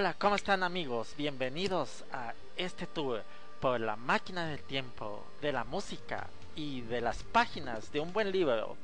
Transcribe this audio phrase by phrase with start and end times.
[0.00, 1.12] Hola, ¿cómo están amigos?
[1.18, 3.24] Bienvenidos a este tour
[3.60, 8.30] por la máquina del tiempo, de la música y de las páginas de un buen
[8.30, 8.76] libro.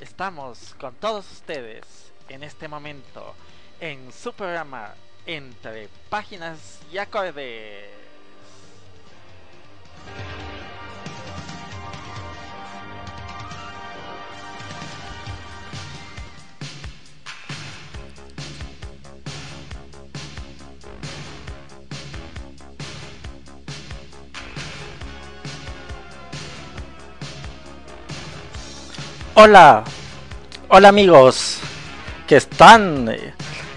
[0.00, 1.84] Estamos con todos ustedes
[2.30, 3.34] en este momento
[3.78, 4.94] en su programa
[5.26, 8.03] Entre Páginas y Acordes.
[29.36, 29.82] Hola,
[30.68, 31.58] hola amigos
[32.24, 33.12] que están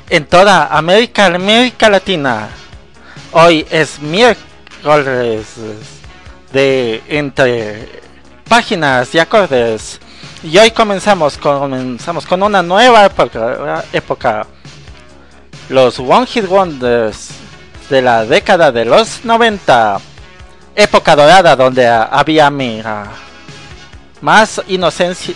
[0.08, 2.50] en toda América, América Latina.
[3.32, 5.48] Hoy es miércoles
[6.54, 7.90] de entre
[8.48, 10.00] páginas y acordes.
[10.44, 14.46] Y hoy comenzamos, comenzamos con una nueva época, época.
[15.70, 17.30] Los One Hit Wonders
[17.90, 20.00] de la década de los 90.
[20.76, 23.08] Época dorada donde había mira,
[24.22, 25.34] más inocencia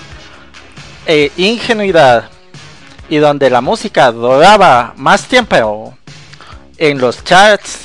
[1.12, 2.30] e ingenuidad
[3.10, 5.94] y donde la música duraba más tiempo
[6.78, 7.80] en los charts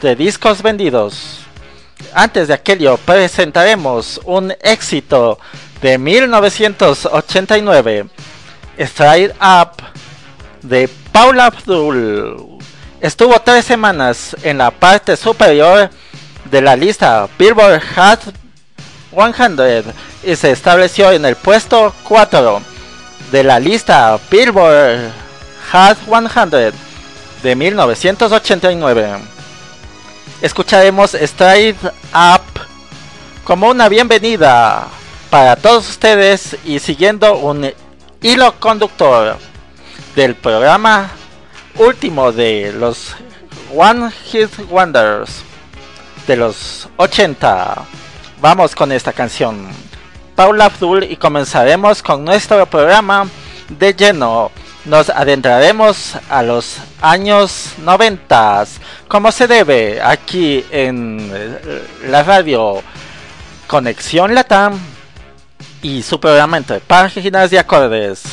[0.00, 1.40] de discos vendidos.
[2.14, 5.40] Antes de aquello presentaremos un éxito
[5.80, 8.06] de 1989,
[8.78, 9.82] Straight Up
[10.62, 12.60] de Paula Abdul.
[13.00, 15.90] Estuvo tres semanas en la parte superior
[16.48, 18.41] de la lista Billboard Hot
[19.12, 19.84] 100
[20.24, 22.62] y se estableció en el puesto 4
[23.30, 25.10] de la lista Billboard
[25.72, 26.72] Hot 100
[27.42, 29.18] de 1989.
[30.40, 32.42] Escucharemos Straight Up
[33.44, 34.88] como una bienvenida
[35.30, 37.72] para todos ustedes y siguiendo un
[38.20, 39.36] hilo conductor
[40.14, 41.10] del programa
[41.76, 43.14] último de los
[43.74, 45.42] One Hit Wonders
[46.26, 48.01] de los 80.
[48.42, 49.68] Vamos con esta canción.
[50.34, 53.28] Paula Abdul y comenzaremos con nuestro programa
[53.68, 54.50] de lleno.
[54.84, 58.64] Nos adentraremos a los años 90,
[59.06, 61.30] como se debe aquí en
[62.08, 62.82] la radio
[63.68, 64.76] Conexión Latam
[65.80, 68.24] y su programa entre páginas y acordes.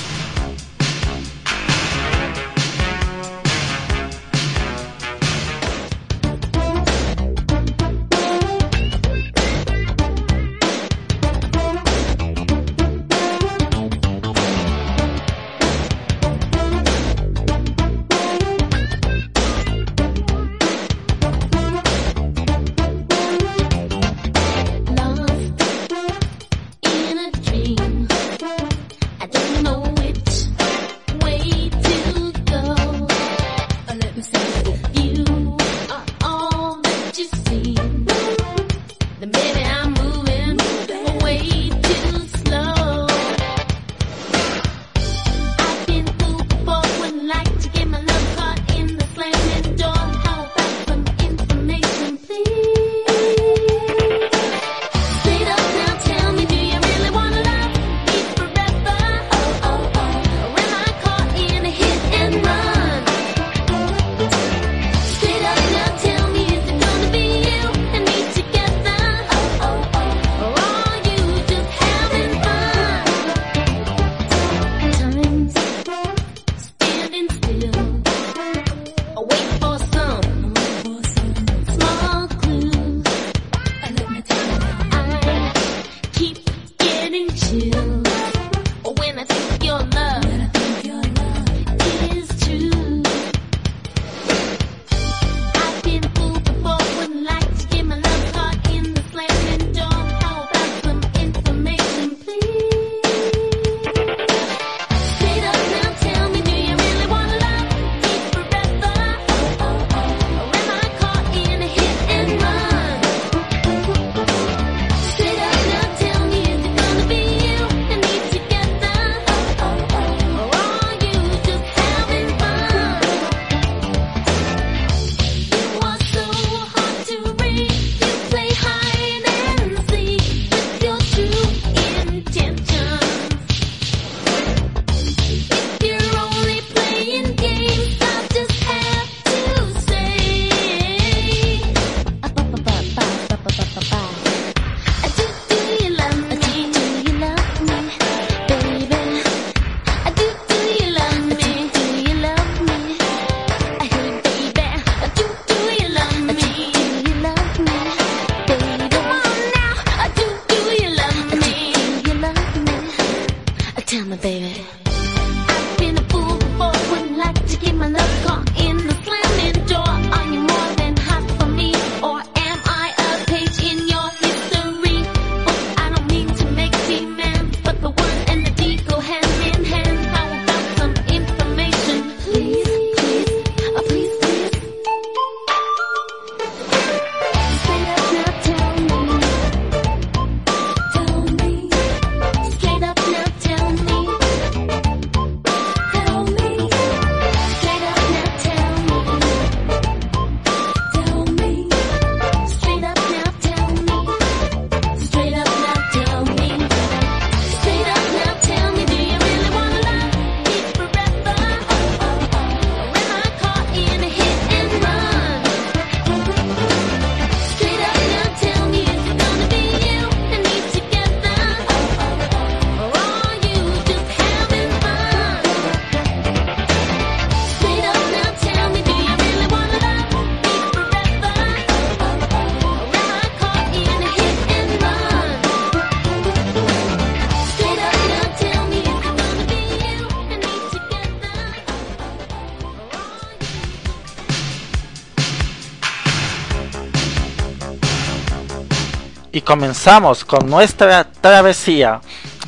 [249.49, 252.01] Comenzamos con nuestra travesía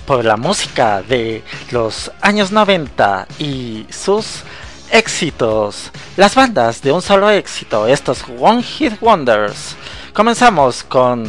[0.05, 4.43] por la música de los años 90 y sus
[4.91, 5.89] éxitos.
[6.15, 9.75] Las bandas de un solo éxito, estos One Hit Wonders.
[10.13, 11.25] Comenzamos con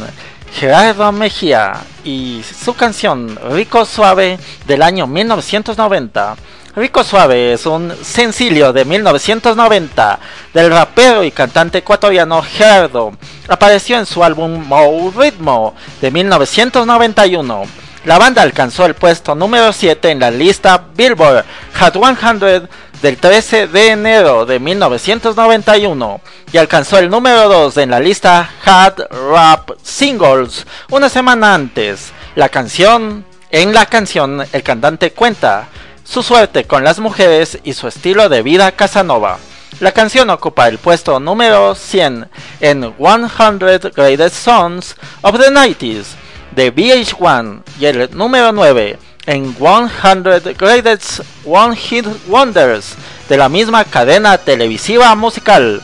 [0.53, 4.37] Gerardo Mejía y su canción Rico Suave
[4.67, 6.35] del año 1990.
[6.75, 10.19] Rico Suave es un sencillo de 1990
[10.55, 13.13] del rapero y cantante ecuatoriano Gerardo.
[13.47, 17.63] Apareció en su álbum Mo Ritmo de 1991.
[18.05, 21.45] La banda alcanzó el puesto número 7 en la lista Billboard
[21.79, 22.67] Hot 100
[23.03, 26.21] del 13 de enero de 1991
[26.51, 32.11] y alcanzó el número 2 en la lista Hot Rap Singles una semana antes.
[32.33, 35.67] La canción, en la canción, el cantante cuenta
[36.03, 39.37] su suerte con las mujeres y su estilo de vida Casanova.
[39.79, 42.29] La canción ocupa el puesto número 100
[42.59, 46.05] en 100 Greatest Songs of the 90s
[46.51, 52.95] de VH1 y el número 9 en 100 Greatest One Hit Wonders
[53.27, 55.81] de la misma cadena televisiva musical.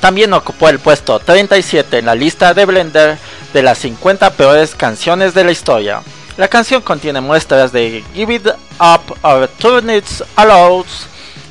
[0.00, 3.18] También ocupó el puesto 37 en la lista de Blender
[3.52, 6.02] de las 50 peores canciones de la historia.
[6.36, 8.46] La canción contiene muestras de Give It
[8.78, 10.06] Up or Turn It
[10.36, 10.86] Aloud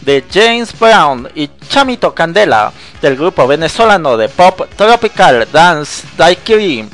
[0.02, 2.72] de James Brown y Chamito Candela
[3.02, 6.88] del grupo venezolano de pop tropical Dance Daiquiri.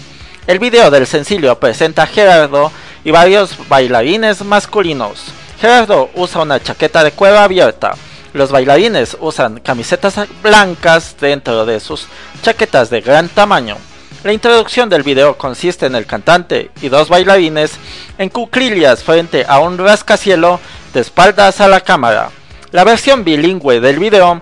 [0.48, 2.72] El video del sencillo presenta a Gerardo
[3.04, 5.24] y varios bailarines masculinos.
[5.62, 7.96] Gerardo usa una chaqueta de cuero abierta.
[8.34, 12.08] Los bailarines usan camisetas blancas dentro de sus
[12.42, 13.78] chaquetas de gran tamaño.
[14.26, 17.74] La introducción del video consiste en el cantante y dos bailarines
[18.18, 20.60] en cuclillas frente a un rascacielo
[20.96, 22.32] de espaldas a la cámara.
[22.72, 24.42] La versión bilingüe del video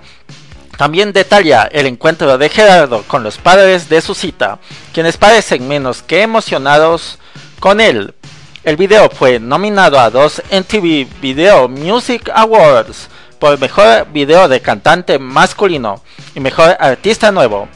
[0.77, 4.57] también detalla el encuentro de Gerardo con los padres de su cita,
[4.93, 7.19] quienes parecen menos que emocionados
[7.59, 8.13] con él.
[8.63, 15.19] El video fue nominado a dos MTV Video Music Awards por mejor video de cantante
[15.19, 16.01] masculino
[16.33, 17.67] y mejor artista nuevo.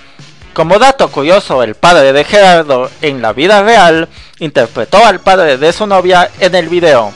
[0.58, 4.10] Como dato curioso, el padre de Gerardo en la vida real
[4.40, 7.14] interpretó al padre de su novia en el video.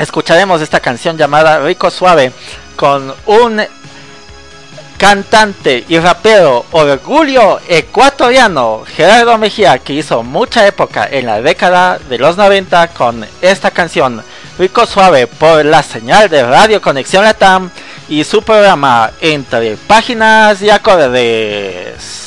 [0.00, 2.32] Escucharemos esta canción llamada Rico Suave
[2.74, 3.62] con un
[4.98, 12.18] cantante y rapero orgullo ecuatoriano Gerardo Mejía que hizo mucha época en la década de
[12.18, 14.20] los 90 con esta canción
[14.58, 17.70] Rico Suave por la señal de Radio Conexión Latam
[18.08, 22.23] y su programa Entre Páginas y Acordes.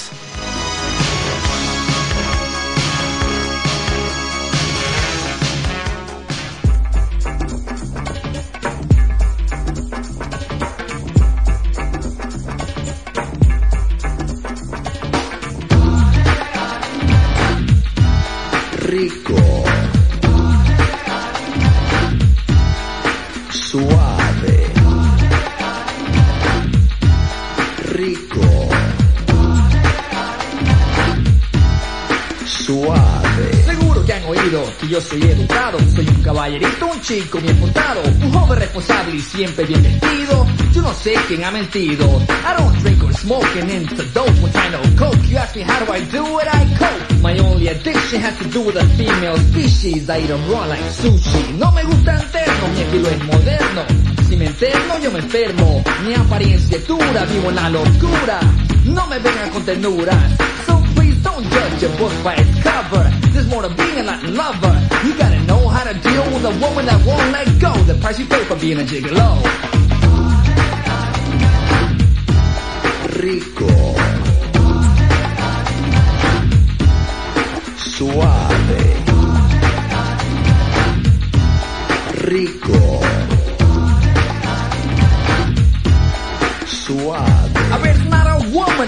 [34.47, 39.17] Seguro que yo soy educado, soy un caballerito, un chico bien montado, un joven responsable
[39.17, 40.47] y siempre bien vestido.
[40.71, 42.05] Yo no sé quién ha mentido.
[42.05, 45.21] I don't drink or smoking into dope when I know coke.
[45.27, 47.21] You ask me how do I do it, I cope.
[47.21, 50.09] My only addiction has to do with the female species.
[50.09, 51.57] I eat 'em raw like sushi.
[51.59, 53.83] No me gusta el terno, mi estilo es moderno.
[54.29, 55.83] Si me enfermo, yo me enfermo.
[56.05, 58.39] Mi apariencia es dura, vivo en la locura.
[58.85, 60.15] No me vengan con ternura.
[60.65, 63.16] So please don't judge a book by its cover.
[63.37, 64.73] There's more to being a lover.
[65.05, 67.71] You gotta know how to deal with a woman that won't let go.
[67.83, 69.43] The price you pay for being a gigolo.
[73.21, 73.67] rico,
[77.77, 78.73] suave,
[82.25, 83.36] rico,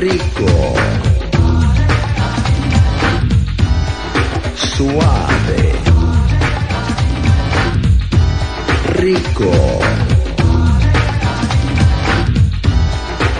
[0.00, 0.46] Rico,
[4.54, 5.78] suave,
[8.94, 9.78] rico,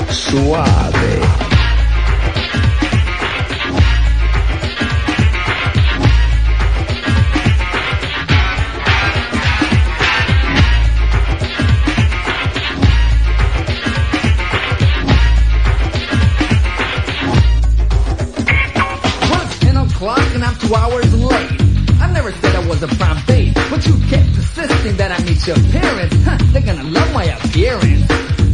[0.08, 1.19] suave,
[25.40, 26.16] persisting that I meet your parents.
[26.24, 28.06] Huh, they're gonna love my appearance.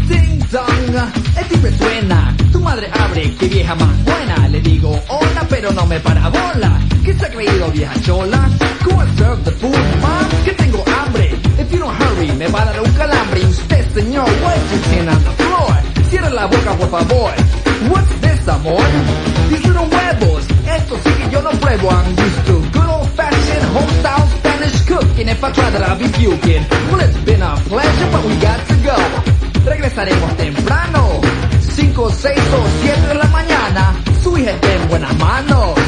[0.08, 0.94] Ding dong,
[1.36, 2.36] el timbre suena.
[2.52, 4.48] Tu madre abre, que vieja más buena.
[4.48, 6.80] Le digo hola, pero no me para bola.
[7.04, 8.48] ¿Qué se ha creído, vieja chola?
[8.98, 11.30] And serve the food, mom, que tengo hambre.
[11.58, 13.40] If you don't hurry, me va a dar un calambre.
[13.40, 15.76] Y usted, señor, your chin on the floor?
[16.08, 17.32] Cierra la boca, por favor.
[17.90, 18.82] What's this, amor?
[19.50, 20.46] These little huevos.
[20.66, 21.90] Esto sí que yo no pruebo.
[21.90, 24.25] I'm used to good old fashioned homestyle
[25.37, 26.64] If I try that, I'll be puking.
[26.88, 28.96] Well, it's been a pleasure, but we got to go.
[29.68, 31.20] Regresaremos temprano.
[31.61, 33.94] 5, 6 o 7 de la mañana.
[34.23, 35.85] Su hija está en buenas manos.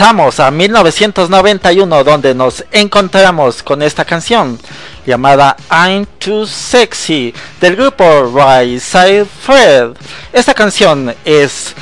[0.00, 4.56] Avanzamos a 1991 donde nos encontramos con esta canción
[5.04, 9.96] llamada I'm Too Sexy del grupo Right Side Fred.
[10.32, 11.74] Esta canción es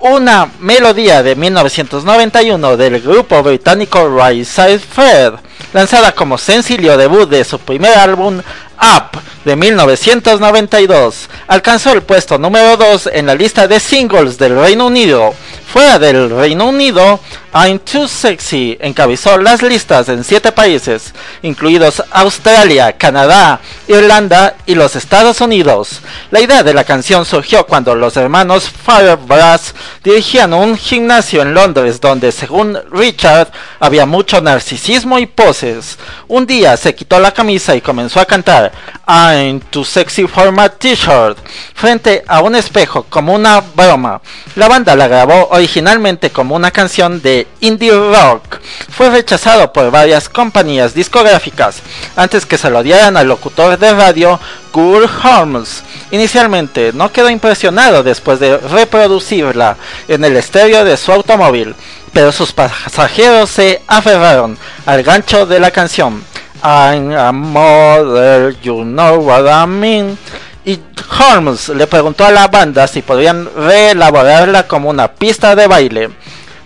[0.00, 5.34] una melodía de 1991 del grupo británico Right Side Fred,
[5.72, 11.28] lanzada como sencillo debut de su primer álbum Up de 1992.
[11.46, 15.32] Alcanzó el puesto número 2 en la lista de singles del Reino Unido.
[15.72, 17.18] Fuera del Reino Unido,
[17.54, 24.96] I'm Too Sexy encabezó las listas en 7 países, incluidos Australia, Canadá, Irlanda y los
[24.96, 26.00] Estados Unidos.
[26.30, 29.74] La idea de la canción surgió cuando los hermanos Firebrass
[30.04, 33.50] dirigían un gimnasio en Londres donde, según Richard,
[33.80, 35.98] había mucho narcisismo y poses.
[36.28, 38.72] Un día se quitó la camisa y comenzó a cantar
[39.06, 41.38] I'm Too Sexy for My T-shirt
[41.74, 44.20] frente a un espejo como una broma.
[44.56, 48.58] La banda la grabó originalmente como una canción de indie rock.
[48.90, 51.76] Fue rechazado por varias compañías discográficas
[52.16, 54.40] antes que se lo dieran al locutor de radio
[54.72, 55.84] Kurt Holmes.
[56.10, 59.76] Inicialmente no quedó impresionado después de reproducirla
[60.08, 61.76] en el estéreo de su automóvil,
[62.12, 66.24] pero sus pasajeros se aferraron al gancho de la canción.
[66.64, 70.18] I'm a mother, you know what I mean.
[70.64, 70.78] Y
[71.18, 76.10] Holmes le preguntó a la banda si podrían reelaborarla como una pista de baile.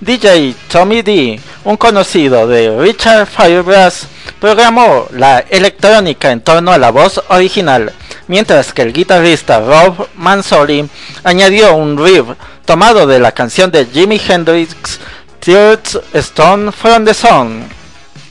[0.01, 4.07] DJ Tommy D, un conocido de Richard Firebrass,
[4.39, 7.91] programó la electrónica en torno a la voz original,
[8.29, 10.87] mientras que el guitarrista Rob Mansoli
[11.25, 12.27] añadió un riff
[12.67, 15.01] tomado de la canción de Jimi Hendrix,
[15.41, 17.65] Third Stone from the Sun.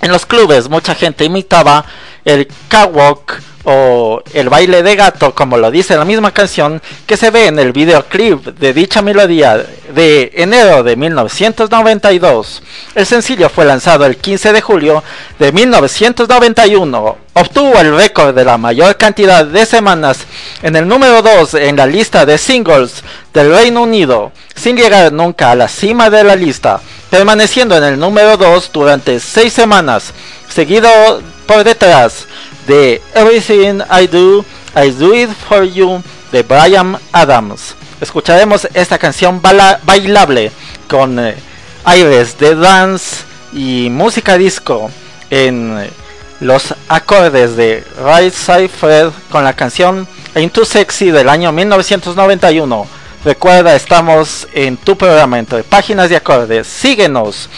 [0.01, 1.83] En los clubes mucha gente imitaba
[2.23, 7.31] el catwalk o el baile de gato, como lo dice la misma canción que se
[7.31, 12.61] ve en el videoclip de dicha melodía de enero de 1992.
[12.93, 15.03] El sencillo fue lanzado el 15 de julio
[15.39, 17.17] de 1991.
[17.33, 20.19] Obtuvo el récord de la mayor cantidad de semanas
[20.61, 23.03] en el número 2 en la lista de singles
[23.33, 26.79] del Reino Unido, sin llegar nunca a la cima de la lista,
[27.09, 30.13] permaneciendo en el número 2 durante 6 semanas,
[30.47, 30.89] seguido
[31.45, 32.25] por detrás
[32.67, 34.45] de Everything I Do,
[34.75, 37.75] I Do It For You de Brian Adams.
[38.01, 40.51] Escucharemos esta canción bailable
[40.89, 41.35] con eh,
[41.85, 44.91] aires de dance y música disco
[45.29, 45.89] en eh,
[46.41, 52.87] los acordes de Right Side Fred con la canción Ain't Too Sexy del año 1991.
[53.23, 56.67] Recuerda, estamos en tu programa entre páginas de acordes.
[56.67, 57.49] Síguenos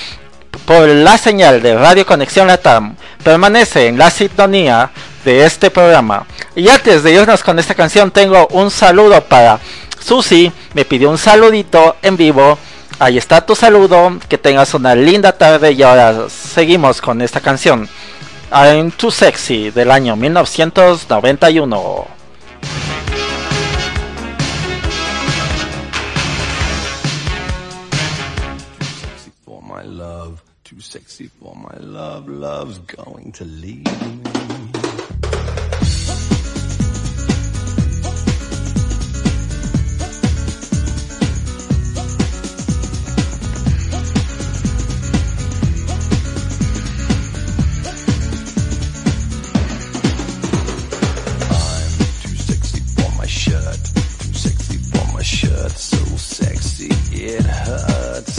[0.66, 4.92] por la señal de Radio Conexión Latam permanece en la sintonía
[5.26, 6.26] de este programa.
[6.56, 9.60] Y antes de irnos con esta canción tengo un saludo para
[10.00, 12.58] Susi, me pidió un saludito en vivo.
[13.00, 17.90] Ahí está tu saludo, que tengas una linda tarde y ahora seguimos con esta canción.
[18.52, 22.08] I'm Too Sexy del año 1991.
[31.98, 34.22] Love, love's going to leave me.
[51.50, 58.38] I'm too sexy for my shirt, too sexy for my shirt, so sexy it hurts.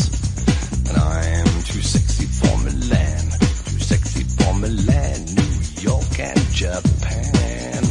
[0.88, 3.47] And I'm too sexy for Milan, too
[3.88, 7.83] sexy for Milan, New York and Japan.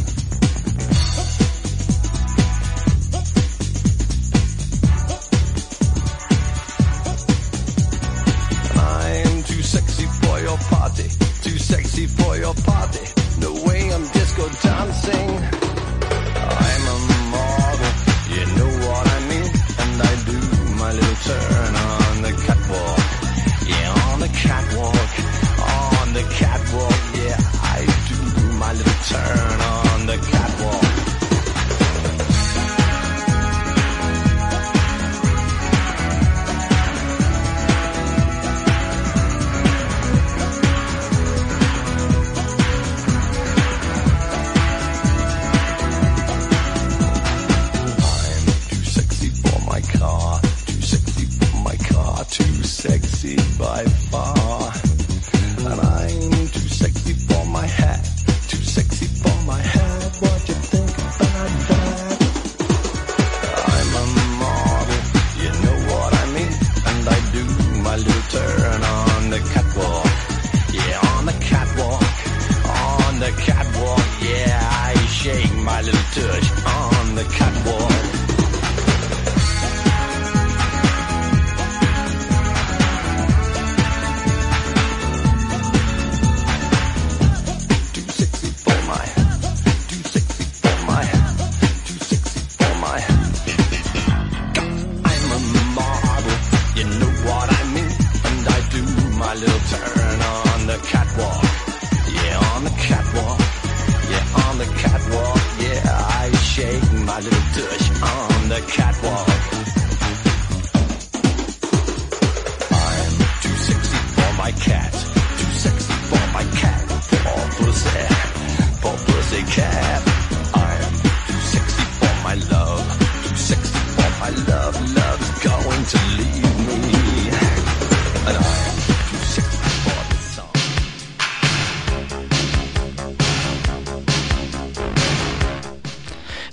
[8.76, 11.08] I'm too sexy for your party,
[11.42, 13.04] too sexy for your party.
[13.40, 15.57] No way I'm disco dancing.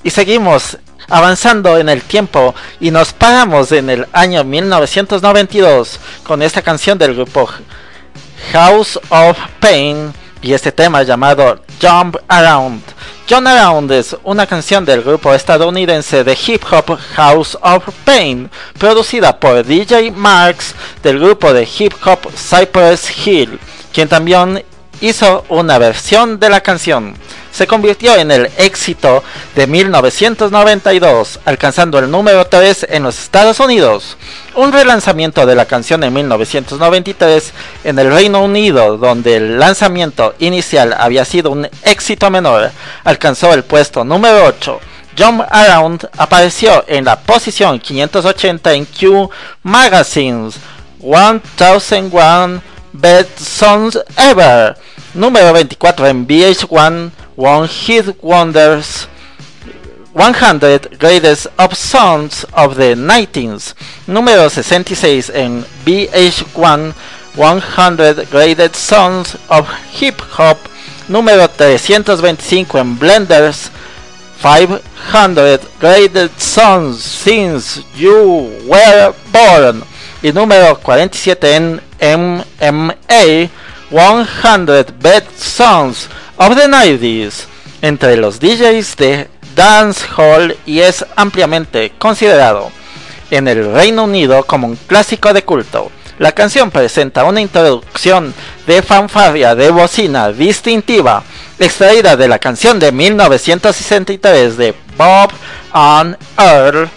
[0.06, 0.78] Y seguimos
[1.10, 7.16] avanzando en el tiempo y nos paramos en el año 1992 con esta canción del
[7.16, 7.50] grupo
[8.54, 10.14] House of Pain
[10.44, 12.84] y este tema llamado Jump Around.
[13.28, 19.40] Jump Around es una canción del grupo estadounidense de hip hop House of Pain, producida
[19.40, 23.60] por DJ Marks del grupo de hip hop Cypress Hill,
[23.92, 24.64] quien también
[25.02, 27.16] hizo una versión de la canción.
[27.56, 29.24] Se convirtió en el éxito
[29.56, 34.18] de 1992, alcanzando el número 3 en los Estados Unidos.
[34.56, 37.54] Un relanzamiento de la canción en 1993
[37.86, 42.72] en el Reino Unido, donde el lanzamiento inicial había sido un éxito menor,
[43.06, 44.82] alcanzó el puesto número 8.
[45.18, 49.30] Jump Around apareció en la posición 580 en Q
[49.64, 50.56] Magazine's
[51.00, 54.76] 1001 Best Songs Ever,
[55.14, 59.08] número 24 en VH1 One Hit Wonders
[60.14, 63.76] 100 Greatest of Songs of the 90s,
[64.08, 66.94] número 66 en VH1
[67.36, 69.68] 100 Greatest Songs of
[70.00, 70.58] Hip Hop,
[71.10, 73.70] número 325 en Blenders
[74.42, 79.84] 500 Greatest Songs Since You Were Born.
[80.22, 81.82] Y número 47 en
[82.62, 83.50] MMA
[83.90, 87.46] 100 Best Songs of the 90s
[87.82, 92.72] entre los DJs de dancehall y es ampliamente considerado
[93.32, 95.92] en el Reino Unido como un clásico de culto.
[96.18, 98.34] La canción presenta una introducción
[98.68, 101.24] de fanfarria de bocina distintiva
[101.60, 105.32] extraída de la canción de 1963 de Bob
[105.74, 106.90] and Earl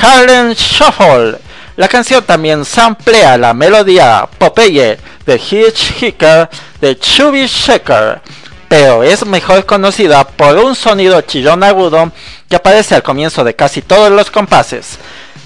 [0.00, 1.38] Harlem Shuffle.
[1.82, 6.48] La canción también samplea la melodía Popeye de Hitchhiker
[6.80, 8.20] de Chubby Shaker
[8.68, 12.12] pero es mejor conocida por un sonido chillón agudo
[12.48, 14.96] que aparece al comienzo de casi todos los compases.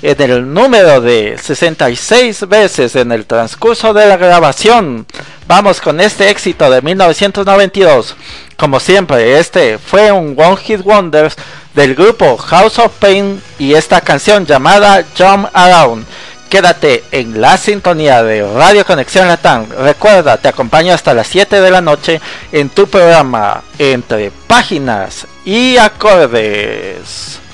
[0.03, 5.07] En el número de 66 veces en el transcurso de la grabación,
[5.47, 8.17] vamos con este éxito de 1992.
[8.57, 11.37] Como siempre, este fue un One Hit Wonders
[11.75, 16.07] del grupo House of Pain y esta canción llamada Jump Around.
[16.49, 19.67] Quédate en la sintonía de Radio Conexión Latam.
[19.69, 22.21] Recuerda, te acompaño hasta las 7 de la noche
[22.53, 27.46] en tu programa Entre Páginas y Acordes.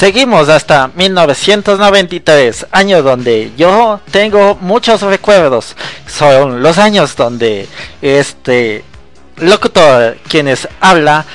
[0.00, 5.76] Seguimos hasta 1993, año donde yo tengo muchos recuerdos.
[6.06, 7.68] Son los años donde
[8.00, 8.82] este
[9.36, 11.26] locutor, quienes habla,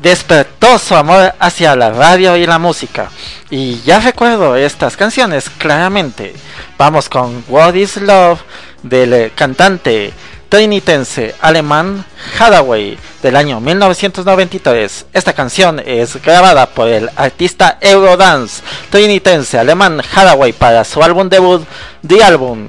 [0.00, 3.10] despertó su amor hacia la radio y la música.
[3.50, 6.34] Y ya recuerdo estas canciones claramente.
[6.78, 8.38] Vamos con What is Love
[8.84, 10.12] del cantante
[10.48, 12.04] trinitense alemán
[12.38, 15.06] Hathaway del año 1993.
[15.12, 21.64] Esta canción es grabada por el artista Eurodance trinitense alemán Hathaway para su álbum debut
[22.06, 22.68] The Album.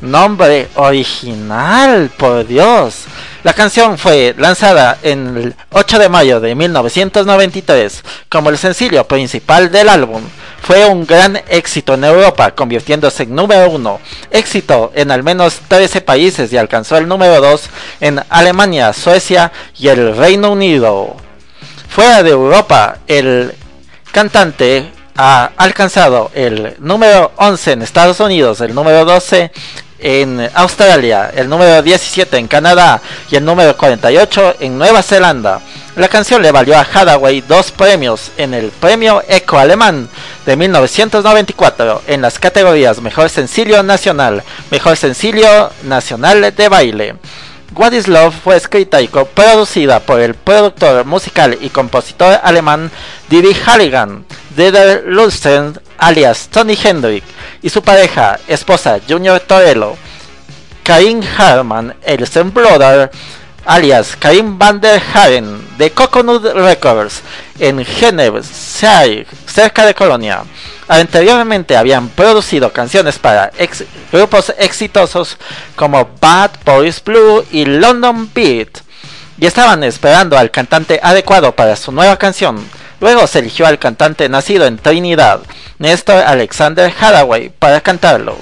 [0.00, 3.04] Nombre original, por Dios.
[3.44, 9.90] La canción fue lanzada el 8 de mayo de 1993 como el sencillo principal del
[9.90, 10.22] álbum.
[10.62, 14.00] Fue un gran éxito en Europa, convirtiéndose en número uno.
[14.30, 17.68] Éxito en al menos 13 países y alcanzó el número 2
[18.00, 21.14] en Alemania, Suecia y el Reino Unido.
[21.90, 23.52] Fuera de Europa, el
[24.10, 29.52] cantante ha alcanzado el número 11 en Estados Unidos, el número 12
[30.04, 35.62] en Australia, el número 17 en Canadá y el número 48 en Nueva Zelanda.
[35.96, 40.10] La canción le valió a Hathaway dos premios en el Premio Eco Alemán
[40.44, 47.14] de 1994 en las categorías Mejor Sencillo Nacional, Mejor Sencillo Nacional de Baile.
[47.74, 52.90] What is Love fue escrita y producida por el productor musical y compositor alemán
[53.30, 57.24] Didi Halligan, Dieter Lundsten alias Tony Hendrick
[57.62, 59.96] y su pareja, esposa Junior Torello,
[60.82, 63.10] Karim Harman, el Brother,
[63.64, 67.22] alias Karim van der Haren de Coconut Records
[67.58, 70.42] en Geneve, cerca de Colonia.
[70.88, 73.50] Anteriormente habían producido canciones para
[74.12, 75.38] grupos exitosos
[75.74, 78.80] como Bad Boys Blue y London Beat
[79.38, 82.83] y estaban esperando al cantante adecuado para su nueva canción.
[83.00, 85.40] Luego se eligió al cantante nacido en Trinidad,
[85.78, 88.36] Néstor Alexander Hathaway, para cantarlo.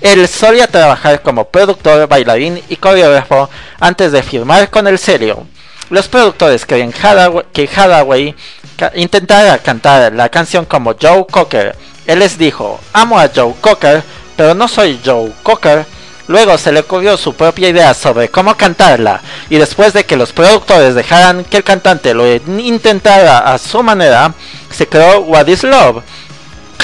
[0.00, 5.46] Él solía trabajar como productor, bailarín y coreógrafo antes de firmar con el serio.
[5.90, 8.34] Los productores querían Hathaway, que Hathaway
[8.76, 11.76] ca intentara cantar la canción como Joe Cocker.
[12.06, 14.02] Él les dijo, amo a Joe Cocker,
[14.36, 15.84] pero no soy Joe Cocker.
[16.30, 20.32] Luego se le ocurrió su propia idea sobre cómo cantarla y después de que los
[20.32, 24.32] productores dejaran que el cantante lo intentara a su manera,
[24.70, 26.04] se creó What is Love.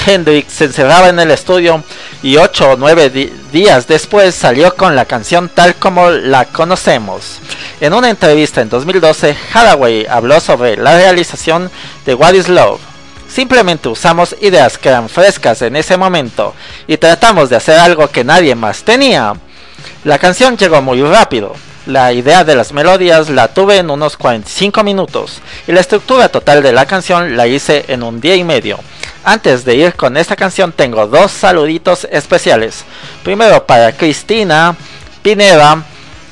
[0.05, 1.81] Hendrix se encerraba en el estudio
[2.21, 7.39] y 8 o 9 di días después salió con la canción tal como la conocemos.
[7.79, 11.71] En una entrevista en 2012, Hathaway habló sobre la realización
[12.05, 12.81] de What is Love.
[13.37, 16.55] Simplemente usamos ideas que eran frescas en ese momento
[16.87, 19.35] y tratamos de hacer algo que nadie más tenía.
[20.03, 21.53] La canción llegó muy rápido.
[21.85, 26.63] La idea de las melodías la tuve en unos 45 minutos y la estructura total
[26.63, 28.79] de la canción la hice en un día y medio.
[29.23, 32.85] Antes de ir con esta canción tengo dos saluditos especiales.
[33.23, 34.75] Primero para Cristina
[35.21, 35.83] Pineda.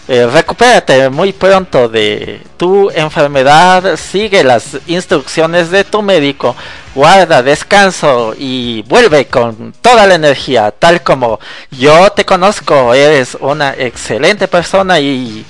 [0.07, 6.55] Eh, recupérate muy pronto de tu enfermedad, sigue las instrucciones de tu médico,
[6.93, 11.39] guarda descanso y vuelve con toda la energía, tal como
[11.71, 15.43] yo te conozco, eres una excelente persona y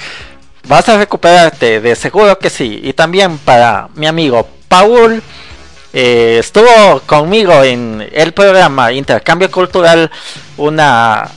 [0.70, 2.80] vas a recuperarte, de seguro que sí.
[2.82, 5.22] Y también para mi amigo Paul,
[5.92, 10.10] eh, estuvo conmigo en el programa Intercambio Cultural,
[10.56, 11.30] una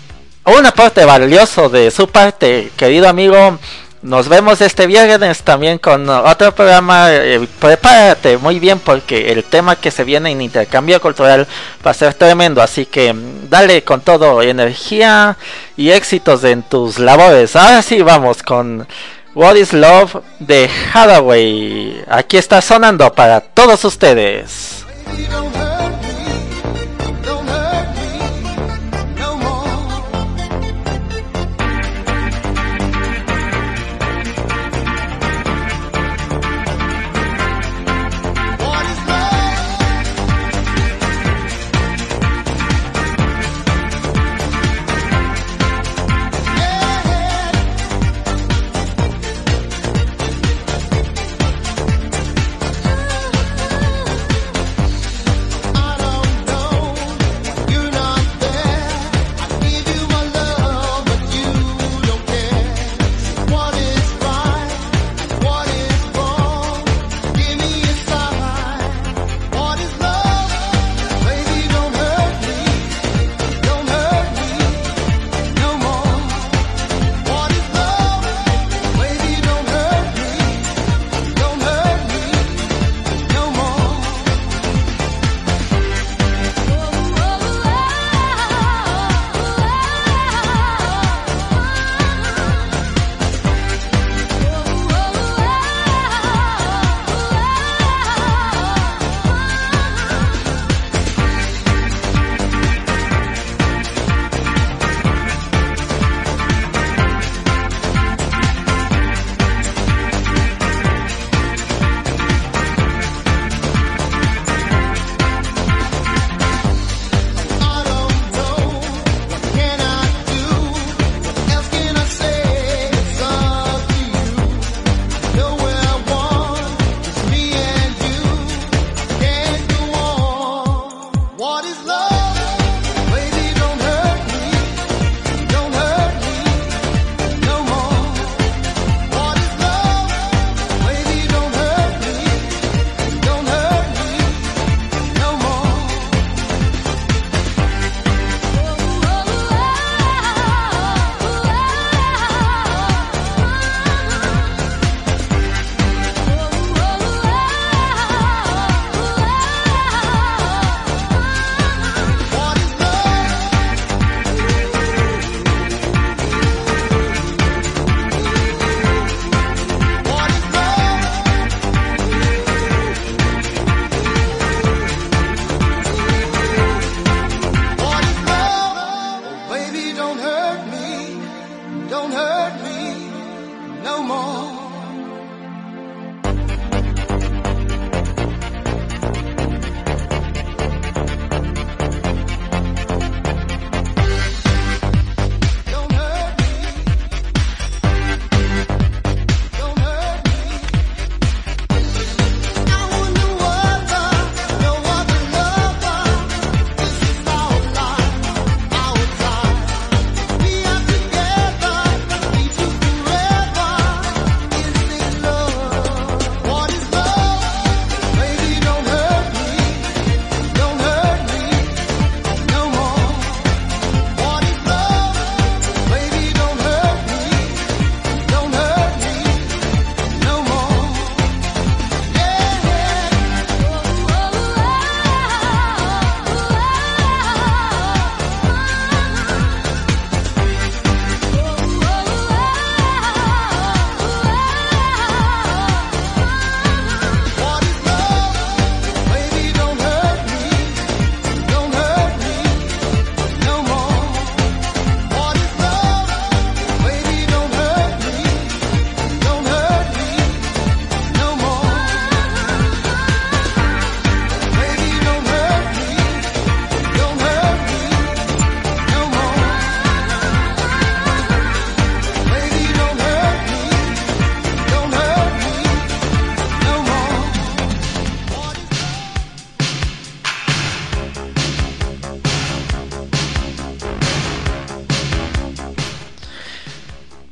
[0.56, 3.58] un aporte valioso de su parte, querido amigo.
[4.00, 7.08] Nos vemos este viernes también con otro programa.
[7.12, 11.46] Eh, prepárate muy bien porque el tema que se viene en intercambio cultural
[11.84, 12.62] va a ser tremendo.
[12.62, 15.36] Así que mm, dale con todo energía
[15.76, 17.56] y éxitos en tus labores.
[17.56, 18.86] Ahora sí vamos con
[19.34, 22.04] What is Love de Hathaway.
[22.08, 24.86] Aquí está sonando para todos ustedes.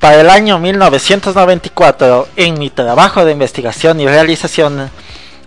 [0.06, 4.88] Para el año 1994, en mi trabajo de investigación y realización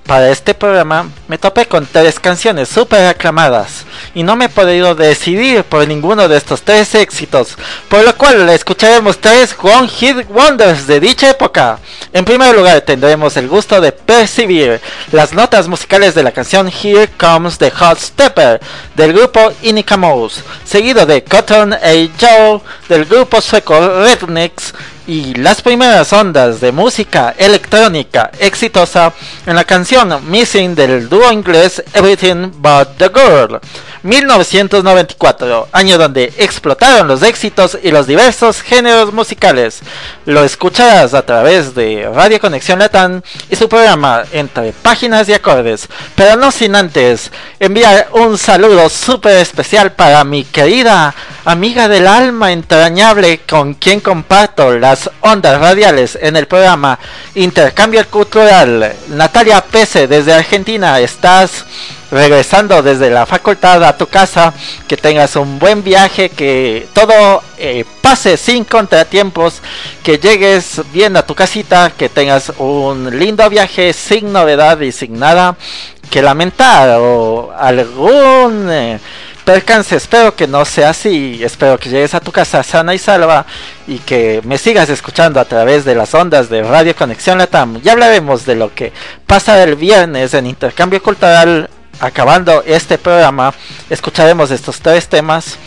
[0.05, 4.95] para este programa, me topé con tres canciones súper aclamadas y no me he podido
[4.95, 7.55] decidir por ninguno de estos tres éxitos,
[7.87, 11.79] por lo cual escucharemos tres One Hit Wonders de dicha época.
[12.13, 14.81] En primer lugar tendremos el gusto de percibir
[15.11, 18.59] las notas musicales de la canción Here Comes the Hot Stepper
[18.95, 22.09] del grupo Inica Mouse, seguido de Cotton A.
[22.19, 24.73] Joe del grupo sueco Rednecks
[25.09, 29.11] y las primeras ondas de música electrónica exitosa
[29.47, 33.59] en la canción Missing del dúo inglés Everything But the Girl.
[34.03, 39.81] 1994, año donde explotaron los éxitos y los diversos géneros musicales.
[40.25, 45.87] Lo escucharás a través de Radio Conexión Latam y su programa entre páginas y acordes.
[46.15, 51.13] Pero no sin antes enviar un saludo súper especial para mi querida
[51.45, 56.99] amiga del alma entrañable con quien comparto las ondas radiales en el programa
[57.35, 58.93] Intercambio Cultural.
[59.09, 61.65] Natalia Pese desde Argentina, estás
[62.11, 64.53] regresando desde la facultad a tu casa,
[64.87, 69.61] que tengas un buen viaje, que todo eh, pase sin contratiempos,
[70.03, 75.19] que llegues bien a tu casita, que tengas un lindo viaje sin novedad y sin
[75.19, 75.55] nada
[76.09, 78.99] que lamentar o algún eh,
[79.45, 79.95] percance.
[79.95, 81.39] Espero que no sea así.
[81.43, 83.45] Espero que llegues a tu casa sana y salva
[83.87, 87.81] y que me sigas escuchando a través de las ondas de Radio Conexión Latam.
[87.81, 88.91] Ya hablaremos de lo que
[89.27, 91.69] pasa el viernes en Intercambio Cultural
[91.99, 93.53] acabando este programa,
[93.89, 95.57] escucharemos estos tres temas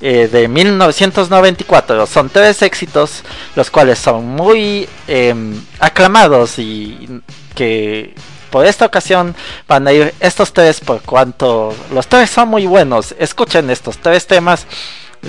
[0.00, 2.06] eh, de 1994.
[2.06, 3.22] Son tres éxitos,
[3.54, 7.20] los cuales son muy em, aclamados y
[7.54, 8.14] que
[8.50, 9.34] por esta ocasión
[9.66, 13.14] van a ir estos tres por cuanto los tres son muy buenos.
[13.18, 14.66] Escuchen estos tres temas.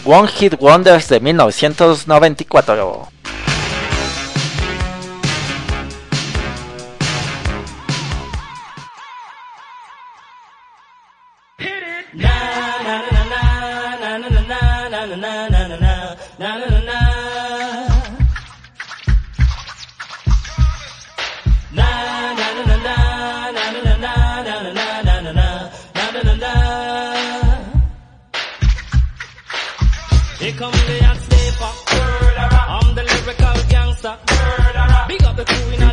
[0.06, 3.17] One Hit Wonders de 1994.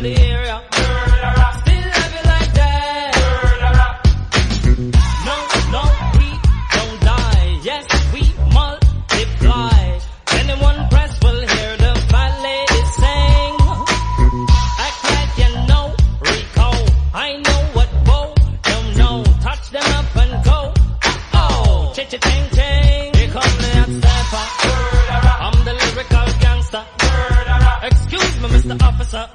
[0.05, 0.21] Still love
[2.31, 3.09] like that.
[5.25, 5.35] No,
[5.73, 5.81] no,
[6.19, 6.29] we
[6.75, 7.49] don't die.
[7.63, 8.21] Yes, we
[8.53, 9.81] multiply.
[10.31, 11.93] Anyone press will hear the
[12.45, 13.53] lady sing.
[15.41, 15.85] You know
[16.21, 16.69] Rico.
[17.15, 18.19] I know what Bo.
[19.41, 20.59] Touch them up and go.
[21.33, 23.13] Oh, ch ch ching ching.
[23.15, 24.45] Here come the hot stepper.
[25.45, 26.83] I'm the lyrical gangster.
[27.81, 28.75] Excuse me, Mr.
[28.83, 29.29] Officer.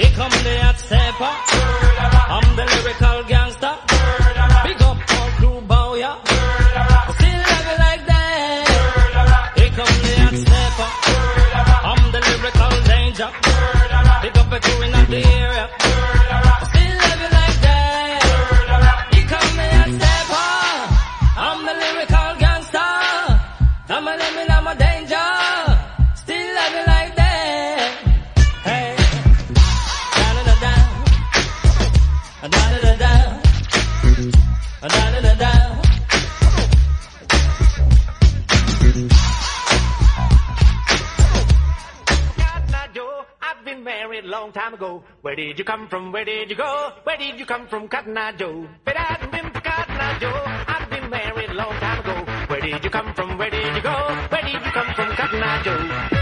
[0.00, 1.32] Here come the hot stepper.
[2.34, 3.39] I'm the lyrical guy.
[45.22, 46.12] Where did you come from?
[46.12, 46.92] Where did you go?
[47.04, 48.66] Where did you come from, Cotton Eye Joe?
[48.86, 52.46] But I hadn't been for Cotton Eye Joe, I'd been married a long time ago.
[52.48, 53.36] Where did you come from?
[53.36, 53.92] Where did you go?
[54.30, 56.19] Where did you come from, Cotton Eye Joe?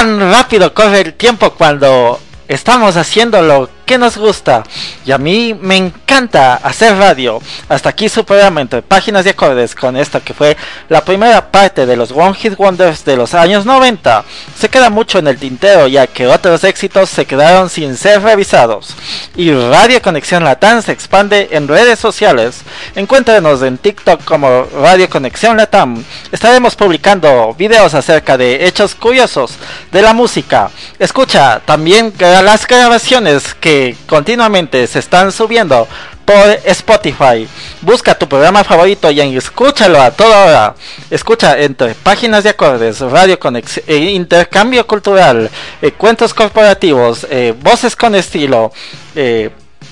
[0.00, 4.64] Tan rápido corre el tiempo cuando estamos haciendo lo que nos gusta?
[5.04, 7.38] Y a mí me encanta hacer radio.
[7.70, 10.56] Hasta aquí su programa entre páginas y acordes con esto que fue
[10.88, 14.24] la primera parte de los One Hit Wonders de los años 90.
[14.58, 18.96] Se queda mucho en el tintero ya que otros éxitos se quedaron sin ser revisados.
[19.36, 22.62] Y Radio Conexión Latam se expande en redes sociales.
[22.96, 26.02] Encuéntrenos en TikTok como Radio Conexión Latam.
[26.32, 29.52] Estaremos publicando videos acerca de hechos curiosos
[29.92, 30.70] de la música.
[30.98, 35.86] Escucha también las grabaciones que continuamente se están subiendo
[36.30, 37.48] por Spotify.
[37.82, 40.74] Busca tu programa favorito y escúchalo a toda hora.
[41.10, 45.50] Escucha entre páginas de acordes, radio conex eh, intercambio cultural,
[45.82, 48.72] eh, cuentos corporativos, eh, voces con estilo,
[49.16, 49.50] eh,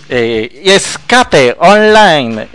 [0.09, 2.47] y escape online.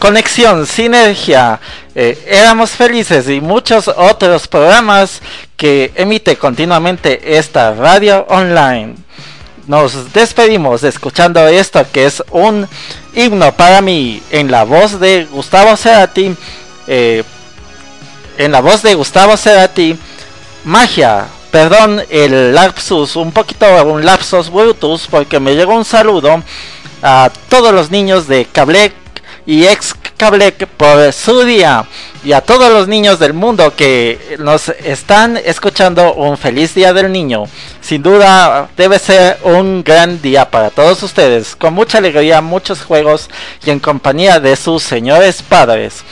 [0.00, 1.60] Conexión, Sinergia,
[1.94, 5.22] Éramos Felices y muchos otros programas
[5.56, 8.96] que emite continuamente esta radio online.
[9.70, 12.66] Nos despedimos escuchando esto que es un
[13.14, 16.34] himno para mí en la voz de Gustavo Cerati.
[16.88, 17.22] eh,
[18.36, 19.96] en la voz de Gustavo Cerati.
[20.64, 21.28] Magia.
[21.52, 26.42] Perdón el lapsus, un poquito un lapsus brutus porque me llegó un saludo
[27.00, 28.92] a todos los niños de Cablec
[29.46, 31.86] y ex Cablec por su día
[32.22, 37.10] y a todos los niños del mundo que nos están escuchando un feliz día del
[37.10, 37.44] niño.
[37.80, 43.30] Sin duda debe ser un gran día para todos ustedes, con mucha alegría, muchos juegos
[43.64, 46.04] y en compañía de sus señores padres.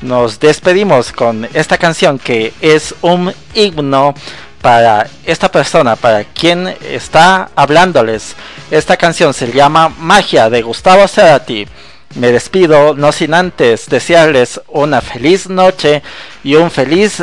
[0.00, 4.14] Nos despedimos con esta canción que es un himno
[4.62, 8.36] para esta persona, para quien está hablándoles.
[8.70, 11.66] Esta canción se llama Magia de Gustavo Cerati.
[12.16, 16.02] Me despido, no sin antes desearles una feliz noche
[16.42, 17.22] y un feliz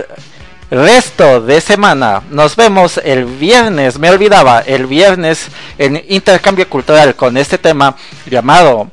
[0.70, 2.22] resto de semana.
[2.30, 5.48] Nos vemos el viernes, me olvidaba, el viernes
[5.80, 7.96] en intercambio cultural con este tema
[8.28, 8.92] llamado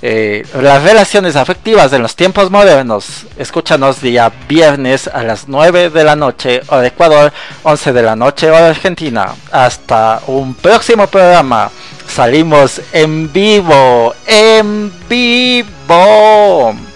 [0.00, 3.26] eh, las relaciones afectivas en los tiempos modernos.
[3.36, 7.32] Escúchanos día viernes a las 9 de la noche, hora Ecuador,
[7.64, 9.34] 11 de la noche, hora Argentina.
[9.50, 11.70] Hasta un próximo programa.
[12.08, 16.87] Salimos en vivo, en vivo.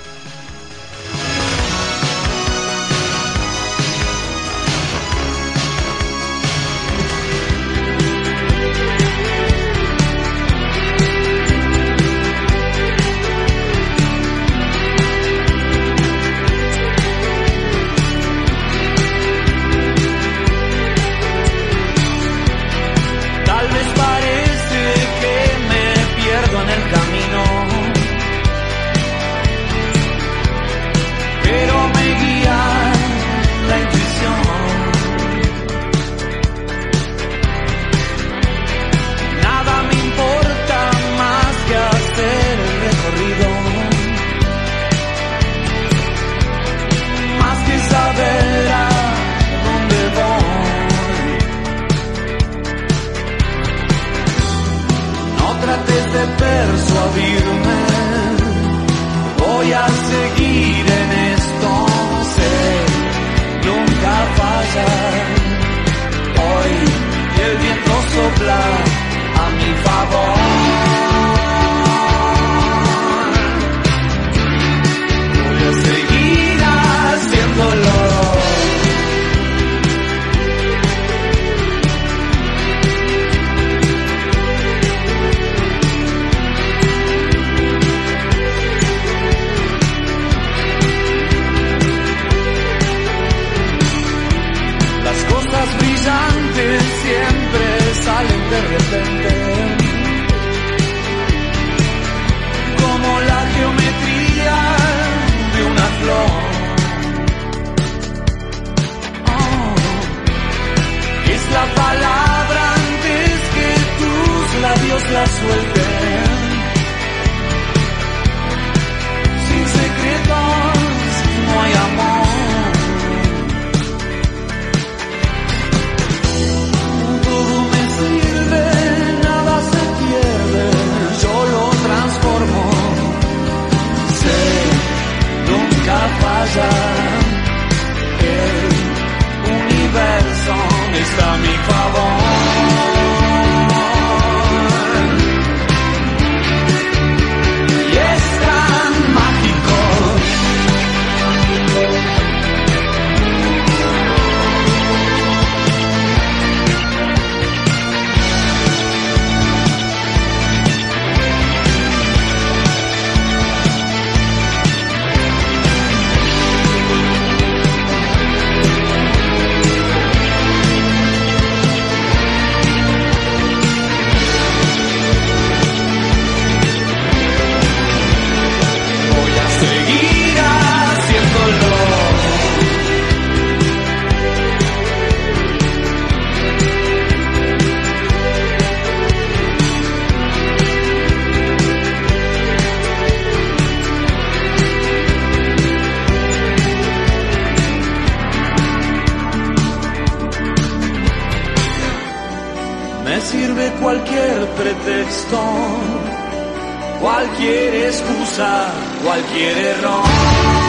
[207.01, 210.62] Cualquier excusa, cualquier error.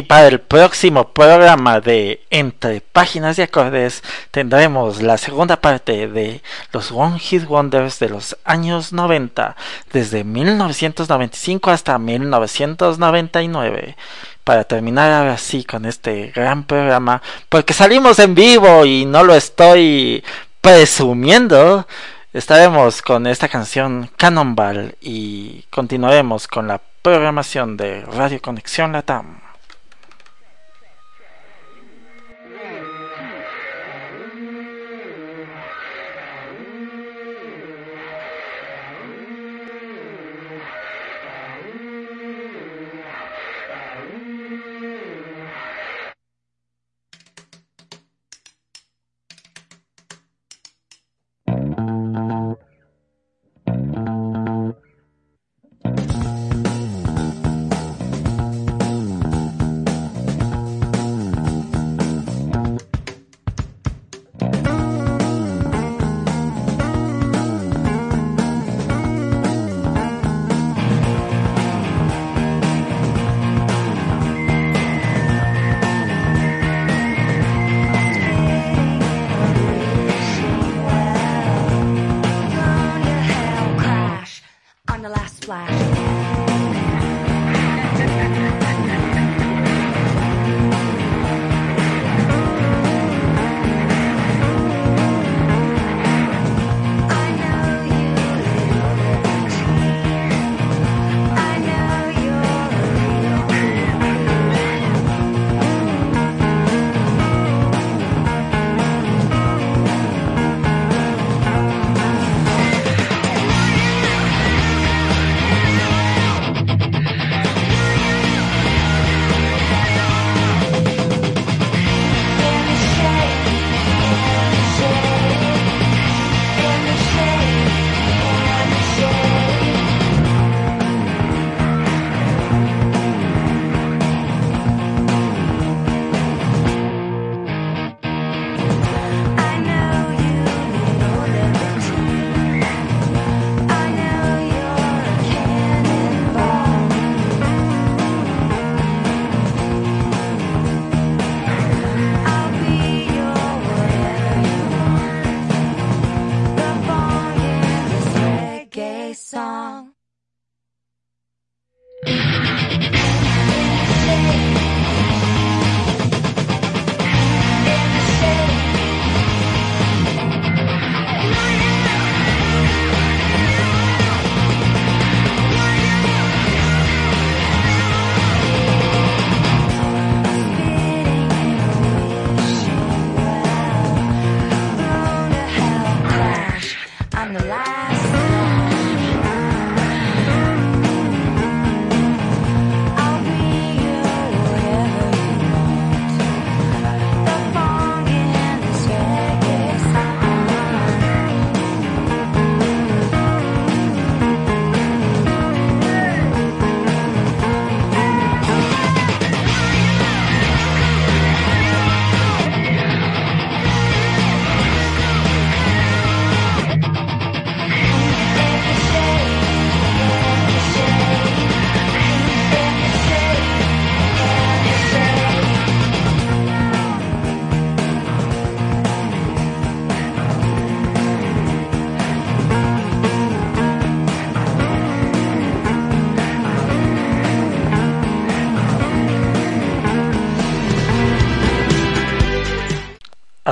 [0.00, 6.40] Y para el próximo programa de Entre Páginas y Acordes tendremos la segunda parte de
[6.72, 9.56] los One Hit Wonders de los años 90,
[9.92, 13.94] desde 1995 hasta 1999.
[14.42, 17.20] Para terminar ahora sí con este gran programa,
[17.50, 20.24] porque salimos en vivo y no lo estoy
[20.62, 21.86] presumiendo,
[22.32, 29.49] estaremos con esta canción Cannonball y continuaremos con la programación de Radio Conexión Latam.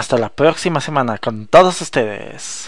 [0.09, 2.68] Hasta la próxima semana con todos ustedes.